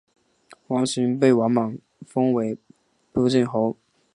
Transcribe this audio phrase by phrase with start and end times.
[0.65, 2.57] 王寻被王莽封为
[3.13, 3.77] 丕进侯。